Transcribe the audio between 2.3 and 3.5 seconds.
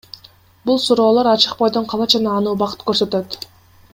аны убакыт көрсөтөт.